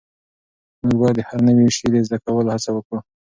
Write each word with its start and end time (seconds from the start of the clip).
موږ 0.83 0.95
باید 1.01 1.15
د 1.17 1.21
هر 1.29 1.39
نوي 1.47 1.67
سی 1.77 1.85
د 1.93 1.97
زده 2.07 2.17
کولو 2.25 2.49
هڅه 2.55 2.69
وکړو. 2.73 2.99